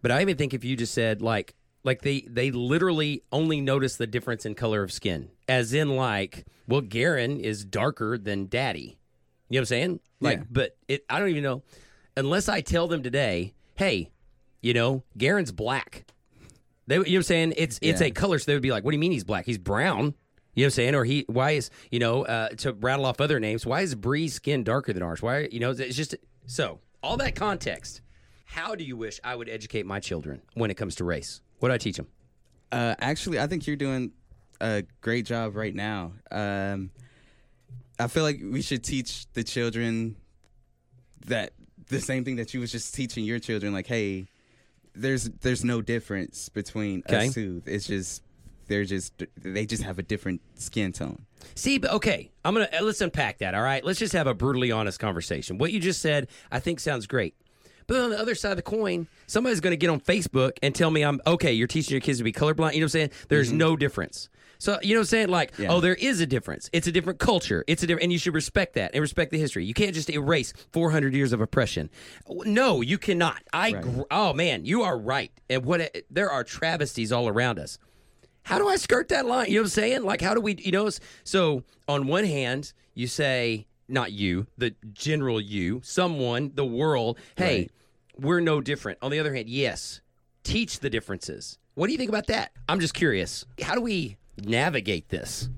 but 0.00 0.10
I 0.10 0.22
even 0.22 0.38
think 0.38 0.54
if 0.54 0.64
you 0.64 0.74
just 0.74 0.94
said 0.94 1.20
like 1.20 1.54
like 1.84 2.02
they 2.02 2.20
they 2.28 2.50
literally 2.50 3.22
only 3.32 3.60
notice 3.60 3.96
the 3.96 4.06
difference 4.06 4.44
in 4.46 4.54
color 4.54 4.82
of 4.82 4.92
skin, 4.92 5.30
as 5.48 5.72
in 5.72 5.96
like, 5.96 6.46
well, 6.68 6.80
Garen 6.80 7.40
is 7.40 7.64
darker 7.64 8.16
than 8.18 8.46
Daddy. 8.46 8.98
You 9.48 9.56
know 9.56 9.60
what 9.60 9.60
I'm 9.60 9.64
saying? 9.66 10.00
Like, 10.20 10.38
Yeah. 10.38 10.44
but 10.50 10.76
it 10.88 11.04
I 11.10 11.18
don't 11.18 11.28
even 11.28 11.42
know 11.42 11.62
unless 12.16 12.48
I 12.48 12.60
tell 12.60 12.88
them 12.88 13.02
today, 13.02 13.54
hey, 13.74 14.10
you 14.60 14.74
know, 14.74 15.02
Garen's 15.18 15.50
black. 15.52 16.04
They, 16.86 16.96
you 16.96 17.00
know 17.02 17.08
what 17.10 17.16
I'm 17.16 17.22
saying? 17.22 17.54
It's 17.56 17.78
it's 17.82 18.00
Yeah. 18.00 18.08
a 18.08 18.10
color, 18.10 18.38
so 18.38 18.46
they 18.46 18.54
would 18.54 18.62
be 18.62 18.70
like, 18.72 18.84
"What 18.84 18.90
do 18.90 18.96
you 18.96 19.00
mean 19.00 19.12
he's 19.12 19.24
black? 19.24 19.46
He's 19.46 19.58
brown." 19.58 20.14
You 20.54 20.64
know 20.64 20.66
what 20.66 20.66
I'm 20.66 20.70
saying? 20.72 20.94
Or 20.94 21.04
he, 21.04 21.24
why 21.28 21.52
is 21.52 21.70
you 21.90 21.98
know 21.98 22.24
uh, 22.26 22.50
to 22.58 22.72
rattle 22.74 23.06
off 23.06 23.20
other 23.20 23.40
names? 23.40 23.64
Why 23.64 23.80
is 23.80 23.94
Bree's 23.94 24.34
skin 24.34 24.64
darker 24.64 24.92
than 24.92 25.02
ours? 25.02 25.22
Why 25.22 25.48
you 25.50 25.60
know 25.60 25.70
it's 25.70 25.96
just 25.96 26.14
so 26.46 26.80
all 27.02 27.16
that 27.18 27.34
context. 27.34 28.02
How 28.44 28.74
do 28.74 28.84
you 28.84 28.96
wish 28.96 29.18
I 29.24 29.34
would 29.34 29.48
educate 29.48 29.86
my 29.86 29.98
children 29.98 30.42
when 30.54 30.70
it 30.70 30.74
comes 30.74 30.94
to 30.96 31.04
race? 31.04 31.40
What 31.62 31.68
do 31.68 31.74
I 31.74 31.78
teach 31.78 31.96
them? 31.96 32.08
Uh, 32.72 32.96
actually, 32.98 33.38
I 33.38 33.46
think 33.46 33.68
you're 33.68 33.76
doing 33.76 34.10
a 34.60 34.82
great 35.00 35.26
job 35.26 35.54
right 35.54 35.72
now. 35.72 36.14
Um, 36.28 36.90
I 38.00 38.08
feel 38.08 38.24
like 38.24 38.40
we 38.42 38.62
should 38.62 38.82
teach 38.82 39.26
the 39.34 39.44
children 39.44 40.16
that 41.26 41.52
the 41.86 42.00
same 42.00 42.24
thing 42.24 42.34
that 42.36 42.52
you 42.52 42.58
was 42.58 42.72
just 42.72 42.92
teaching 42.96 43.24
your 43.24 43.38
children. 43.38 43.72
Like, 43.72 43.86
hey, 43.86 44.26
there's 44.96 45.30
there's 45.42 45.64
no 45.64 45.80
difference 45.80 46.48
between 46.48 47.04
Okay. 47.08 47.28
us 47.28 47.34
two. 47.34 47.62
It's 47.64 47.86
just 47.86 48.24
they're 48.66 48.84
just 48.84 49.22
they 49.36 49.64
just 49.64 49.84
have 49.84 50.00
a 50.00 50.02
different 50.02 50.40
skin 50.56 50.90
tone. 50.90 51.26
See, 51.54 51.78
but 51.78 51.92
okay, 51.92 52.32
I'm 52.44 52.54
gonna 52.54 52.70
uh, 52.76 52.82
let's 52.82 53.00
unpack 53.00 53.38
that. 53.38 53.54
All 53.54 53.62
right, 53.62 53.84
let's 53.84 54.00
just 54.00 54.14
have 54.14 54.26
a 54.26 54.34
brutally 54.34 54.72
honest 54.72 54.98
conversation. 54.98 55.58
What 55.58 55.70
you 55.70 55.78
just 55.78 56.02
said, 56.02 56.26
I 56.50 56.58
think, 56.58 56.80
sounds 56.80 57.06
great. 57.06 57.36
But 57.86 58.00
on 58.00 58.10
the 58.10 58.18
other 58.18 58.34
side 58.34 58.50
of 58.50 58.56
the 58.56 58.62
coin, 58.62 59.06
somebody's 59.26 59.60
going 59.60 59.72
to 59.72 59.76
get 59.76 59.90
on 59.90 60.00
Facebook 60.00 60.52
and 60.62 60.74
tell 60.74 60.90
me 60.90 61.02
I'm 61.02 61.20
okay. 61.26 61.52
You're 61.52 61.66
teaching 61.68 61.92
your 61.92 62.00
kids 62.00 62.18
to 62.18 62.24
be 62.24 62.32
colorblind. 62.32 62.74
You 62.74 62.80
know 62.80 62.84
what 62.84 62.86
I'm 62.86 62.88
saying? 62.88 63.10
There's 63.28 63.48
mm-hmm. 63.48 63.58
no 63.58 63.76
difference. 63.76 64.28
So 64.58 64.78
you 64.80 64.94
know 64.94 65.00
what 65.00 65.02
I'm 65.02 65.06
saying? 65.06 65.28
Like, 65.28 65.52
Yeah. 65.58 65.72
oh, 65.72 65.80
there 65.80 65.96
is 65.96 66.20
a 66.20 66.26
difference. 66.26 66.70
It's 66.72 66.86
a 66.86 66.92
different 66.92 67.18
culture. 67.18 67.64
It's 67.66 67.82
a 67.82 67.86
different, 67.86 68.04
and 68.04 68.12
you 68.12 68.18
should 68.18 68.34
respect 68.34 68.74
that 68.74 68.92
and 68.94 69.00
respect 69.00 69.32
the 69.32 69.38
history. 69.38 69.64
You 69.64 69.74
can't 69.74 69.92
just 69.92 70.08
erase 70.08 70.52
400 70.72 71.14
years 71.14 71.32
of 71.32 71.40
oppression. 71.40 71.90
No, 72.28 72.80
you 72.80 72.96
cannot. 72.96 73.42
I. 73.52 73.72
Right. 73.72 73.82
gr- 73.82 74.02
Oh 74.10 74.32
man, 74.32 74.64
you 74.64 74.82
are 74.82 74.96
right. 74.96 75.32
And 75.50 75.64
what 75.64 76.04
there 76.10 76.30
are 76.30 76.44
travesties 76.44 77.10
all 77.10 77.28
around 77.28 77.58
us 77.58 77.78
how 78.44 78.58
do 78.58 78.68
I 78.68 78.76
skirt 78.76 79.08
that 79.08 79.26
line? 79.26 79.48
You 79.48 79.54
know 79.54 79.60
what 79.60 79.66
I'm 79.66 79.70
saying? 79.70 80.02
Like, 80.02 80.20
how 80.20 80.34
do 80.34 80.40
we, 80.40 80.56
you 80.56 80.72
know? 80.72 80.90
So, 81.24 81.62
on 81.88 82.06
one 82.06 82.24
hand, 82.24 82.72
you 82.94 83.06
say, 83.06 83.66
not 83.88 84.12
you, 84.12 84.46
the 84.58 84.74
general 84.92 85.40
you, 85.40 85.80
someone, 85.84 86.52
the 86.54 86.64
world, 86.64 87.18
hey, 87.36 87.58
Right. 87.58 87.70
We're 88.18 88.40
no 88.40 88.60
different. 88.60 88.98
On 89.02 89.10
the 89.10 89.18
other 89.18 89.34
hand, 89.34 89.48
yes, 89.48 90.00
teach 90.44 90.80
the 90.80 90.90
differences. 90.90 91.58
What 91.74 91.86
do 91.86 91.92
you 91.92 91.98
think 91.98 92.10
about 92.10 92.26
that? 92.26 92.52
I'm 92.68 92.80
just 92.80 92.94
curious. 92.94 93.44
How 93.62 93.74
do 93.74 93.80
we 93.80 94.16
navigate 94.42 95.08
this? 95.08 95.48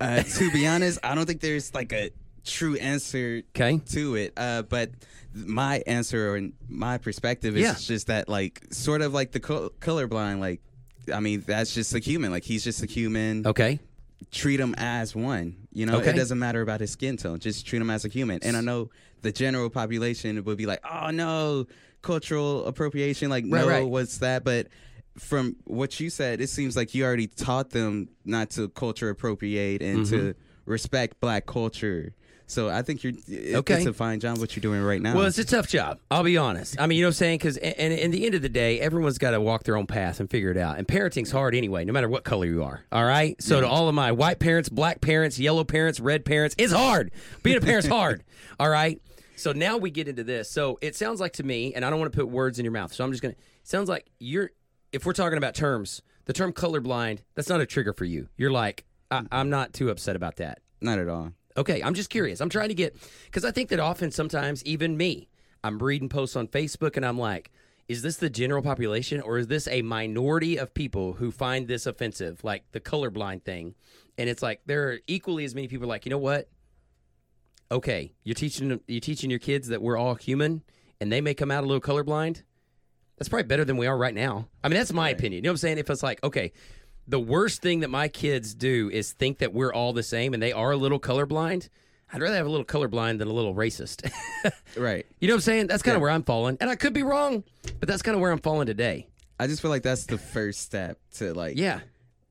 Uh, 0.00 0.22
to 0.22 0.50
be 0.52 0.66
honest, 0.66 0.98
I 1.02 1.14
don't 1.14 1.26
think 1.26 1.40
there's 1.40 1.74
like 1.74 1.92
a 1.92 2.10
true 2.44 2.76
answer 2.76 3.42
Okay. 3.54 3.80
to 3.90 4.14
it. 4.16 4.32
Uh, 4.36 4.62
but 4.62 4.90
my 5.34 5.82
answer 5.86 6.34
or 6.34 6.40
my 6.68 6.98
perspective 6.98 7.56
is 7.56 7.62
Yeah. 7.62 7.74
just 7.78 8.06
that, 8.08 8.28
like, 8.28 8.62
sort 8.70 9.02
of 9.02 9.12
like 9.14 9.32
the 9.32 9.40
col- 9.40 9.70
colorblind. 9.80 10.40
Like, 10.40 10.60
I 11.12 11.20
mean, 11.20 11.44
that's 11.46 11.74
just 11.74 11.94
a 11.94 11.98
human. 11.98 12.30
Like, 12.30 12.44
he's 12.44 12.64
just 12.64 12.82
a 12.82 12.86
human. 12.86 13.46
Okay. 13.46 13.78
Treat 14.32 14.58
him 14.58 14.74
as 14.78 15.14
one. 15.14 15.56
You 15.72 15.86
know, 15.86 15.98
Okay. 15.98 16.10
it 16.10 16.16
doesn't 16.16 16.38
matter 16.38 16.62
about 16.62 16.80
his 16.80 16.90
skin 16.90 17.16
tone. 17.16 17.38
Just 17.40 17.66
treat 17.66 17.80
him 17.80 17.90
as 17.90 18.04
a 18.04 18.08
human. 18.08 18.40
And 18.42 18.56
I 18.56 18.60
know 18.60 18.90
the 19.22 19.32
general 19.32 19.70
population 19.70 20.42
would 20.44 20.56
be 20.58 20.66
like, 20.66 20.80
"Oh 20.90 21.10
no, 21.10 21.66
cultural 22.02 22.64
appropriation." 22.66 23.30
Like, 23.30 23.44
Right, 23.48 23.60
no, 23.62 23.68
right. 23.68 23.86
what's 23.86 24.18
that? 24.18 24.44
But 24.44 24.68
from 25.18 25.56
what 25.64 25.98
you 26.00 26.10
said, 26.10 26.40
it 26.40 26.48
seems 26.48 26.76
like 26.76 26.94
you 26.94 27.04
already 27.04 27.26
taught 27.26 27.70
them 27.70 28.08
not 28.24 28.50
to 28.50 28.68
culture 28.68 29.10
appropriate 29.10 29.82
and 29.82 30.06
to 30.06 30.16
Mm-hmm. 30.16 30.70
respect 30.70 31.20
black 31.20 31.46
culture. 31.46 32.14
So 32.46 32.68
I 32.68 32.82
think 32.82 33.04
you're 33.04 33.12
it- 33.28 33.54
Okay. 33.56 33.76
It's 33.76 33.86
a 33.86 33.92
fine 33.92 34.18
job 34.18 34.38
what 34.38 34.56
you're 34.56 34.60
doing 34.60 34.82
right 34.82 35.00
now. 35.00 35.14
Well, 35.14 35.26
it's 35.26 35.38
a 35.38 35.44
tough 35.44 35.68
job. 35.68 36.00
I'll 36.10 36.24
be 36.24 36.36
honest. 36.36 36.80
I 36.80 36.86
mean, 36.88 36.98
you 36.98 37.04
know 37.04 37.08
what 37.08 37.10
I'm 37.10 37.18
saying? 37.18 37.38
Because, 37.38 37.56
and, 37.58 37.74
and 37.78 37.92
in 37.92 38.10
the 38.10 38.26
end 38.26 38.34
of 38.34 38.42
the 38.42 38.48
day, 38.48 38.80
everyone's 38.80 39.18
got 39.18 39.30
to 39.32 39.40
walk 39.40 39.62
their 39.62 39.76
own 39.76 39.86
path 39.86 40.18
and 40.18 40.28
figure 40.28 40.50
it 40.50 40.56
out. 40.56 40.76
And 40.76 40.88
parenting's 40.88 41.30
hard 41.30 41.54
anyway, 41.54 41.84
no 41.84 41.92
matter 41.92 42.08
what 42.08 42.24
color 42.24 42.46
you 42.46 42.64
are. 42.64 42.82
All 42.90 43.04
right. 43.04 43.40
So 43.40 43.60
to 43.60 43.68
all 43.68 43.88
of 43.88 43.94
my 43.94 44.10
white 44.10 44.40
parents, 44.40 44.68
black 44.68 45.00
parents, 45.00 45.38
yellow 45.38 45.62
parents, 45.62 46.00
red 46.00 46.24
parents, 46.24 46.56
it's 46.58 46.72
hard. 46.72 47.12
Being 47.44 47.56
a 47.56 47.60
parent's 47.60 47.86
hard. 47.98 48.24
All 48.58 48.68
right. 48.68 49.00
So 49.40 49.52
now 49.52 49.76
we 49.76 49.90
get 49.90 50.08
into 50.08 50.24
this. 50.24 50.50
So 50.50 50.78
it 50.80 50.94
sounds 50.94 51.20
like 51.20 51.32
to 51.34 51.42
me, 51.42 51.74
and 51.74 51.84
I 51.84 51.90
don't 51.90 51.98
want 51.98 52.12
to 52.12 52.16
put 52.16 52.28
words 52.28 52.58
in 52.58 52.64
your 52.64 52.72
mouth. 52.72 52.92
So 52.92 53.04
I'm 53.04 53.10
just 53.10 53.22
gonna. 53.22 53.34
Sounds 53.62 53.88
like 53.88 54.06
you're. 54.18 54.50
If 54.92 55.06
we're 55.06 55.12
talking 55.12 55.38
about 55.38 55.54
terms, 55.54 56.02
the 56.24 56.32
term 56.32 56.52
colorblind, 56.52 57.20
that's 57.34 57.48
not 57.48 57.60
a 57.60 57.66
trigger 57.66 57.92
for 57.92 58.04
you. 58.04 58.28
You're 58.36 58.50
like, 58.50 58.84
I, 59.10 59.22
I'm 59.30 59.50
not 59.50 59.72
too 59.72 59.90
upset 59.90 60.16
about 60.16 60.36
that. 60.36 60.60
not 60.80 60.98
at 60.98 61.08
all. 61.08 61.32
Okay, 61.56 61.82
I'm 61.82 61.94
just 61.94 62.10
curious. 62.10 62.40
I'm 62.40 62.48
trying 62.48 62.68
to 62.68 62.74
get 62.74 62.96
because 63.26 63.44
I 63.44 63.50
think 63.50 63.70
that 63.70 63.80
often, 63.80 64.10
sometimes, 64.10 64.64
even 64.64 64.96
me, 64.96 65.28
I'm 65.64 65.78
reading 65.78 66.08
posts 66.08 66.36
on 66.36 66.46
Facebook 66.48 66.96
and 66.96 67.04
I'm 67.04 67.18
like, 67.18 67.50
is 67.88 68.02
this 68.02 68.16
the 68.16 68.30
general 68.30 68.62
population 68.62 69.20
or 69.20 69.38
is 69.38 69.48
this 69.48 69.66
a 69.68 69.82
minority 69.82 70.56
of 70.58 70.72
people 70.74 71.14
who 71.14 71.30
find 71.32 71.66
this 71.66 71.86
offensive, 71.86 72.42
like 72.44 72.64
the 72.72 72.80
colorblind 72.80 73.42
thing? 73.42 73.74
And 74.16 74.28
it's 74.28 74.42
like 74.42 74.60
there 74.66 74.90
are 74.90 74.98
equally 75.06 75.44
as 75.44 75.54
many 75.54 75.66
people 75.66 75.88
like, 75.88 76.06
you 76.06 76.10
know 76.10 76.18
what? 76.18 76.48
Okay, 77.72 78.12
you're 78.24 78.34
teaching 78.34 78.80
you're 78.88 79.00
teaching 79.00 79.30
your 79.30 79.38
kids 79.38 79.68
that 79.68 79.80
we're 79.80 79.96
all 79.96 80.14
human, 80.16 80.62
and 81.00 81.10
they 81.12 81.20
may 81.20 81.34
come 81.34 81.50
out 81.50 81.62
a 81.62 81.66
little 81.66 81.80
colorblind. 81.80 82.42
That's 83.16 83.28
probably 83.28 83.44
better 83.46 83.64
than 83.64 83.76
we 83.76 83.86
are 83.86 83.96
right 83.96 84.14
now. 84.14 84.48
I 84.64 84.68
mean, 84.68 84.76
that's 84.78 84.92
my 84.92 85.10
opinion. 85.10 85.42
You 85.44 85.48
know 85.48 85.50
what 85.50 85.54
I'm 85.54 85.56
saying? 85.58 85.78
If 85.78 85.90
it's 85.90 86.02
like, 86.02 86.22
okay, 86.24 86.52
the 87.06 87.20
worst 87.20 87.60
thing 87.62 87.80
that 87.80 87.90
my 87.90 88.08
kids 88.08 88.54
do 88.54 88.88
is 88.92 89.12
think 89.12 89.38
that 89.38 89.52
we're 89.52 89.72
all 89.72 89.92
the 89.92 90.02
same 90.02 90.32
and 90.34 90.42
they 90.42 90.52
are 90.52 90.72
a 90.72 90.76
little 90.76 90.98
colorblind. 90.98 91.68
I'd 92.12 92.22
rather 92.22 92.34
have 92.36 92.46
a 92.46 92.50
little 92.50 92.64
colorblind 92.66 93.18
than 93.18 93.28
a 93.28 93.32
little 93.32 93.54
racist. 93.54 94.10
Right. 94.76 95.04
you 95.20 95.26
know 95.28 95.34
what 95.34 95.38
I'm 95.38 95.42
saying? 95.42 95.66
That's 95.66 95.82
kind 95.82 95.96
of 95.96 95.98
Yeah. 96.00 96.02
where 96.02 96.10
I'm 96.12 96.22
falling. 96.22 96.56
And 96.60 96.70
I 96.70 96.76
could 96.76 96.92
be 96.94 97.02
wrong, 97.02 97.44
but 97.80 97.88
that's 97.88 98.02
kind 98.02 98.14
of 98.14 98.20
where 98.20 98.30
I'm 98.32 98.38
falling 98.38 98.66
today. 98.66 99.08
I 99.38 99.46
just 99.48 99.60
feel 99.60 99.70
like 99.70 99.82
that's 99.82 100.06
the 100.06 100.16
first 100.18 100.60
step 100.60 100.98
to 101.16 101.34
like 101.34 101.58
Yeah. 101.58 101.80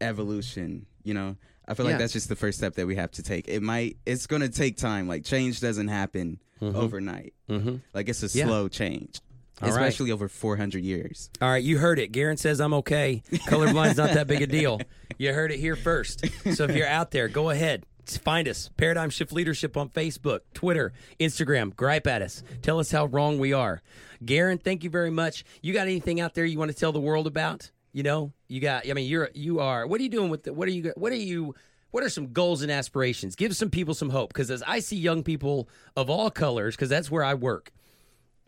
evolution. 0.02 0.86
You 1.04 1.14
know, 1.14 1.36
I 1.70 1.76
feel 1.76 1.86
like 1.86 1.94
Yeah. 1.94 1.98
that's 2.00 2.14
just 2.14 2.28
the 2.28 2.36
first 2.36 2.58
step 2.58 2.74
that 2.76 2.88
we 2.88 2.96
have 2.96 3.12
to 3.12 3.24
take. 3.24 3.48
It 3.48 3.62
might. 3.62 3.98
It's 4.06 4.26
going 4.28 4.42
to 4.42 4.50
take 4.50 4.76
time. 4.78 5.08
Like 5.08 5.24
change 5.24 5.62
doesn't 5.62 5.88
happen 5.88 6.40
overnight. 6.62 7.34
Mm-hmm. 7.50 7.76
Like 7.94 8.10
it's 8.10 8.24
a 8.24 8.38
Yeah. 8.38 8.46
slow 8.48 8.68
change, 8.68 9.20
All 9.62 9.70
right. 9.70 9.72
especially 9.72 10.12
over 10.12 10.28
400 10.28 10.84
years. 10.84 11.30
All 11.42 11.50
right, 11.50 11.64
you 11.64 11.78
heard 11.78 12.00
it. 12.00 12.12
Garen 12.12 12.38
says 12.38 12.60
I'm 12.60 12.74
okay. 12.76 13.24
Colorblind's 13.32 13.98
not 13.98 14.12
that 14.14 14.28
big 14.28 14.42
a 14.42 14.48
deal. 14.48 14.82
You 15.18 15.34
heard 15.34 15.52
it 15.52 15.60
here 15.60 15.76
first. 15.76 16.26
So 16.54 16.64
if 16.64 16.74
you're 16.78 16.88
out 16.88 17.12
there, 17.12 17.28
go 17.28 17.50
ahead. 17.50 17.84
Find 18.06 18.48
us. 18.48 18.70
Paradigm 18.78 19.10
Shift 19.10 19.34
Leadership 19.34 19.76
on 19.76 19.90
Facebook, 19.90 20.40
Twitter, 20.54 20.94
Instagram. 21.20 21.76
Gripe 21.76 22.08
at 22.08 22.22
us. 22.22 22.42
Tell 22.62 22.80
us 22.80 22.90
how 22.90 23.06
wrong 23.08 23.38
we 23.38 23.52
are. 23.52 23.82
Garen, 24.24 24.60
thank 24.60 24.86
you 24.86 24.90
very 24.90 25.10
much. 25.12 25.44
You 25.62 25.74
got 25.74 25.88
anything 25.88 26.22
out 26.22 26.36
there 26.36 26.46
you 26.46 26.58
want 26.58 26.72
to 26.72 26.78
tell 26.78 26.94
the 26.94 27.02
world 27.02 27.28
about? 27.28 27.70
You 27.92 28.04
know, 28.04 28.32
you 28.50 28.60
got. 28.60 28.90
I 28.90 28.94
mean, 28.94 29.08
you're 29.08 29.30
you 29.34 29.60
are. 29.62 29.88
What 29.88 30.00
are 30.02 30.04
you 30.04 30.10
doing 30.10 30.30
with 30.30 30.44
the? 30.44 30.54
What 30.54 30.68
are 30.68 30.72
you? 30.72 30.92
What 30.98 31.14
are 31.14 31.16
you? 31.16 31.56
What 31.92 32.04
are 32.04 32.10
some 32.10 32.34
goals 32.34 32.62
and 32.62 32.70
aspirations? 32.72 33.36
Give 33.36 33.56
some 33.56 33.70
people 33.70 33.94
some 33.94 34.10
hope 34.10 34.32
because 34.34 34.52
as 34.52 34.62
I 34.68 34.80
see 34.80 34.98
young 34.98 35.24
people 35.24 35.70
of 35.96 36.10
all 36.10 36.30
colors, 36.30 36.76
because 36.76 36.90
that's 36.90 37.10
where 37.10 37.24
I 37.24 37.34
work. 37.36 37.72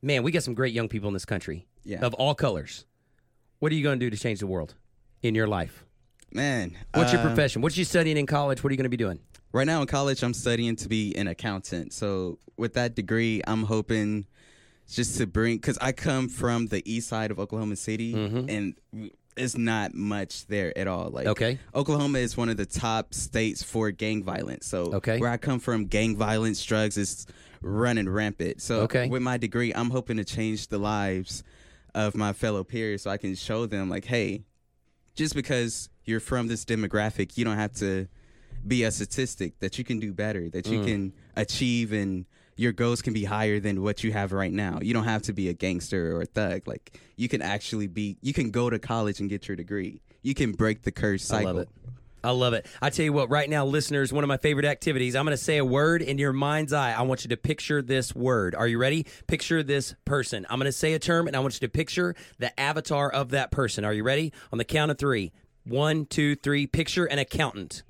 Man, 0.03 0.23
we 0.23 0.31
got 0.31 0.43
some 0.43 0.53
great 0.53 0.73
young 0.73 0.89
people 0.89 1.07
in 1.07 1.13
this 1.13 1.25
country 1.25 1.65
Yeah. 1.83 1.99
of 2.05 2.13
all 2.15 2.35
colors. 2.35 2.85
What 3.59 3.71
are 3.71 3.75
you 3.75 3.83
going 3.83 3.99
to 3.99 4.05
do 4.05 4.09
to 4.09 4.17
change 4.17 4.39
the 4.39 4.47
world 4.47 4.75
in 5.23 5.33
your 5.35 5.47
life? 5.47 5.85
Man, 6.33 6.75
What's 6.93 7.11
your 7.13 7.21
uh, 7.21 7.25
profession? 7.27 7.61
What 7.61 7.75
you 7.77 7.83
studying 7.83 8.17
in 8.17 8.25
college? 8.25 8.63
What 8.63 8.69
are 8.69 8.73
you 8.73 8.77
going 8.77 8.85
to 8.85 8.89
be 8.89 8.97
doing? 8.97 9.19
Right 9.51 9.67
now 9.67 9.81
in 9.81 9.87
college, 9.87 10.23
I'm 10.23 10.33
studying 10.33 10.75
to 10.77 10.87
be 10.89 11.15
an 11.15 11.27
accountant. 11.27 11.93
So 11.93 12.39
with 12.57 12.73
that 12.75 12.95
degree, 12.95 13.41
I'm 13.45 13.63
hoping 13.63 14.25
just 14.89 15.17
to 15.17 15.27
bring 15.27 15.57
because 15.57 15.77
I 15.81 15.91
come 15.91 16.29
from 16.29 16.67
the 16.67 16.81
east 16.91 17.09
side 17.09 17.31
of 17.31 17.39
Oklahoma 17.39 17.75
City, 17.75 18.13
and 18.13 18.75
it's 19.37 19.57
not 19.57 19.93
much 19.93 20.45
there 20.47 20.77
at 20.77 20.87
all. 20.87 21.09
Like 21.09 21.27
Okay. 21.27 21.59
Oklahoma 21.73 22.19
is 22.19 22.35
one 22.35 22.49
of 22.49 22.57
the 22.57 22.65
top 22.65 23.13
states 23.13 23.63
for 23.63 23.91
gang 23.91 24.23
violence. 24.23 24.67
So 24.67 24.93
Okay. 24.95 25.19
where 25.19 25.29
I 25.29 25.37
come 25.37 25.59
from, 25.59 25.85
gang 25.85 26.15
violence, 26.15 26.63
drugs 26.63 26.97
is 26.97 27.25
running 27.61 28.09
rampant. 28.09 28.61
So 28.61 28.81
Okay. 28.81 29.07
with 29.07 29.21
my 29.21 29.37
degree, 29.37 29.71
I'm 29.73 29.89
hoping 29.89 30.17
to 30.17 30.25
change 30.25 30.67
the 30.67 30.77
lives 30.77 31.43
of 31.93 32.15
my 32.15 32.33
fellow 32.33 32.63
peers, 32.63 33.03
so 33.03 33.09
I 33.11 33.17
can 33.17 33.35
show 33.35 33.65
them 33.65 33.89
like, 33.89 34.05
hey, 34.05 34.43
just 35.15 35.35
because 35.35 35.89
you're 36.05 36.19
from 36.21 36.47
this 36.47 36.63
demographic, 36.65 37.37
you 37.37 37.45
don't 37.45 37.57
have 37.57 37.73
to 37.73 38.07
be 38.65 38.83
a 38.83 38.91
statistic. 38.91 39.59
That 39.59 39.77
you 39.77 39.83
can 39.83 39.99
do 39.99 40.13
better. 40.13 40.49
That 40.49 40.65
Mm. 40.65 40.71
you 40.71 40.83
can 40.83 41.13
achieve 41.35 41.91
and. 41.93 42.25
Your 42.55 42.71
goals 42.71 43.01
can 43.01 43.13
be 43.13 43.23
higher 43.23 43.59
than 43.59 43.81
what 43.81 44.03
you 44.03 44.11
have 44.11 44.31
right 44.31 44.51
now. 44.51 44.79
You 44.81 44.93
don't 44.93 45.05
have 45.05 45.23
to 45.23 45.33
be 45.33 45.49
a 45.49 45.53
gangster 45.53 46.15
or 46.15 46.21
a 46.21 46.25
thug. 46.25 46.67
Like 46.67 46.99
you 47.15 47.27
can 47.27 47.41
actually 47.41 47.87
be. 47.87 48.17
You 48.21 48.33
can 48.33 48.51
go 48.51 48.69
to 48.69 48.79
college 48.79 49.19
and 49.19 49.29
get 49.29 49.47
your 49.47 49.55
degree. 49.55 50.01
You 50.21 50.33
can 50.33 50.51
break 50.51 50.83
the 50.83 50.91
curse 50.91 51.23
cycle. 51.23 51.47
I 51.47 51.51
love 51.51 51.61
it. 51.61 51.69
I 52.23 52.31
love 52.31 52.53
it. 52.53 52.67
I 52.81 52.91
tell 52.91 53.03
you 53.03 53.13
what, 53.13 53.31
right 53.31 53.49
now, 53.49 53.65
listeners, 53.65 54.13
one 54.13 54.23
of 54.23 54.27
my 54.27 54.37
favorite 54.37 54.65
activities. 54.65 55.15
I'm 55.15 55.25
going 55.25 55.35
to 55.35 55.43
say 55.43 55.57
a 55.57 55.65
word 55.65 56.03
in 56.03 56.19
your 56.19 56.33
mind's 56.33 56.71
eye. 56.71 56.91
I 56.91 57.01
want 57.01 57.23
you 57.23 57.29
to 57.29 57.37
picture 57.37 57.81
this 57.81 58.13
word. 58.13 58.53
Are 58.53 58.67
you 58.67 58.77
ready? 58.77 59.07
Picture 59.25 59.63
this 59.63 59.95
person. 60.05 60.45
I'm 60.49 60.59
going 60.59 60.67
to 60.67 60.71
say 60.71 60.93
a 60.93 60.99
term, 60.99 61.25
and 61.25 61.35
I 61.35 61.39
want 61.39 61.55
you 61.55 61.67
to 61.67 61.71
picture 61.71 62.15
the 62.37 62.57
avatar 62.59 63.09
of 63.11 63.29
that 63.31 63.49
person. 63.49 63.83
Are 63.85 63.93
you 63.93 64.03
ready? 64.03 64.33
On 64.51 64.59
the 64.59 64.65
count 64.65 64.91
of 64.91 64.99
three. 64.99 65.31
One, 65.65 66.05
two, 66.05 66.35
three. 66.35 66.67
Picture 66.67 67.05
an 67.05 67.17
accountant. 67.17 67.81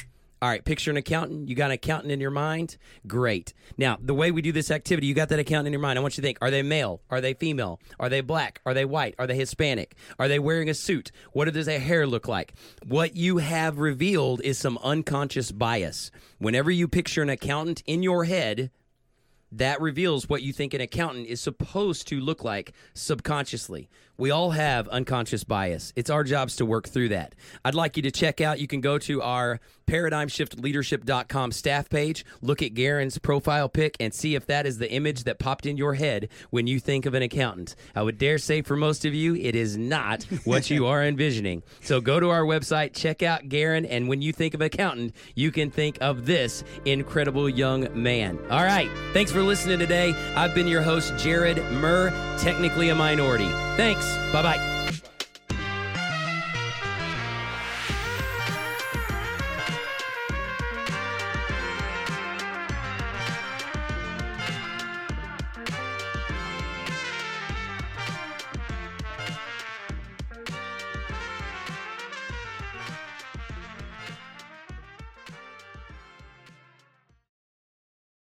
All 0.42 0.50
right, 0.50 0.66
picture 0.66 0.90
an 0.90 0.98
accountant. 0.98 1.50
You 1.50 1.56
got 1.56 1.68
an 1.68 1.74
accountant 1.74 2.12
in 2.12 2.20
your 2.20 2.32
mind? 2.32 2.78
Great. 3.06 3.54
Now, 3.78 4.00
the 4.02 4.16
way 4.16 4.32
we 4.32 4.42
do 4.42 4.52
this 4.52 4.72
activity, 4.72 5.06
you 5.06 5.14
got 5.14 5.30
that 5.30 5.38
accountant 5.38 5.68
in 5.68 5.74
your 5.74 5.82
mind. 5.82 6.00
I 6.00 6.02
want 6.02 6.18
you 6.18 6.22
to 6.24 6.28
think 6.28 6.40
are 6.42 6.50
they 6.50 6.64
male? 6.64 7.04
Are 7.12 7.22
they 7.22 7.36
female? 7.36 7.80
Are 8.00 8.10
they 8.10 8.22
black? 8.22 8.60
Are 8.66 8.74
they 8.74 8.84
white? 8.84 9.14
Are 9.20 9.28
they 9.28 9.36
Hispanic? 9.36 9.96
Are 10.18 10.28
they 10.28 10.40
wearing 10.40 10.68
a 10.68 10.74
suit? 10.74 11.12
What 11.34 11.54
does 11.54 11.68
their 11.68 11.80
hair 11.80 12.08
look 12.08 12.28
like? 12.28 12.56
What 12.84 13.16
you 13.16 13.38
have 13.38 13.78
revealed 13.78 14.42
is 14.42 14.58
some 14.58 14.80
unconscious 14.80 15.52
bias. 15.52 16.10
Whenever 16.40 16.72
you 16.72 16.88
picture 16.88 17.22
an 17.22 17.30
accountant 17.30 17.84
in 17.86 18.02
your 18.02 18.24
head, 18.24 18.72
that 19.52 19.80
reveals 19.80 20.28
what 20.28 20.42
you 20.42 20.54
think 20.54 20.74
an 20.74 20.82
accountant 20.82 21.28
is 21.28 21.42
supposed 21.42 22.08
to 22.08 22.20
look 22.20 22.44
like 22.44 22.74
subconsciously. 22.94 23.90
We 24.22 24.30
all 24.30 24.52
have 24.52 24.88
unconscious 24.90 25.44
bias. 25.44 25.94
It's 25.96 26.12
our 26.12 26.24
jobs 26.24 26.58
to 26.58 26.66
work 26.66 26.88
through 26.88 27.10
that. 27.10 27.34
I'd 27.66 27.74
like 27.74 27.98
you 27.98 28.04
to 28.04 28.12
check 28.12 28.40
out, 28.40 28.60
you 28.60 28.68
can 28.68 28.80
go 28.80 29.00
to 29.00 29.20
our 29.24 29.60
paradigmshiftleadership.com 29.88 31.52
staff 31.52 31.90
page, 31.90 32.24
look 32.40 32.62
at 32.62 32.76
Garen's 32.76 33.18
profile 33.18 33.68
pic, 33.68 33.98
and 34.00 34.14
see 34.14 34.36
if 34.36 34.46
that 34.46 34.68
is 34.68 34.78
the 34.78 34.92
image 34.92 35.24
that 35.24 35.40
popped 35.40 35.66
in 35.66 35.76
your 35.76 35.96
head 35.96 36.30
when 36.52 36.68
you 36.68 36.80
think 36.80 37.08
of 37.08 37.16
an 37.16 37.24
accountant. 37.24 37.76
I 37.96 38.04
would 38.04 38.20
dare 38.20 38.38
say 38.38 38.62
for 38.62 38.78
most 38.78 39.06
of 39.06 39.16
you, 39.16 39.36
it 39.36 39.56
is 39.56 39.76
not 39.76 40.24
what 40.44 40.70
you 40.70 40.86
are 40.86 41.04
envisioning. 41.04 41.64
So 41.82 42.00
go 42.00 42.20
to 42.20 42.30
our 42.30 42.44
website, 42.44 42.94
check 42.94 43.24
out 43.24 43.50
Garen, 43.50 43.88
and 43.88 44.08
when 44.08 44.22
you 44.22 44.34
think 44.34 44.54
of 44.54 44.62
accountant, 44.62 45.16
you 45.34 45.52
can 45.52 45.72
think 45.72 45.98
of 46.00 46.28
this 46.28 46.64
incredible 46.86 47.50
young 47.50 47.88
man. 48.00 48.38
All 48.52 48.64
right. 48.64 48.92
Thanks 49.14 49.32
for 49.32 49.42
listening 49.42 49.80
today. 49.80 50.14
I've 50.36 50.54
been 50.54 50.68
your 50.68 50.84
host, 50.84 51.12
Jared 51.18 51.58
Murr, 51.72 52.12
technically 52.38 52.90
a 52.90 52.96
minority. 52.96 53.50
Thanks. 53.78 54.11
Bye 54.32 54.42
bye. 54.42 54.81